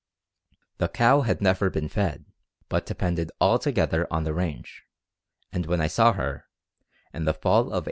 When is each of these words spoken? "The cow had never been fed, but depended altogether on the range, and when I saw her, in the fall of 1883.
"The 0.79 0.87
cow 0.89 1.21
had 1.21 1.41
never 1.43 1.69
been 1.69 1.87
fed, 1.87 2.25
but 2.69 2.87
depended 2.87 3.31
altogether 3.39 4.11
on 4.11 4.23
the 4.23 4.33
range, 4.33 4.81
and 5.51 5.67
when 5.67 5.79
I 5.79 5.85
saw 5.89 6.13
her, 6.13 6.47
in 7.13 7.25
the 7.25 7.33
fall 7.35 7.59
of 7.61 7.65
1883. 7.65 7.79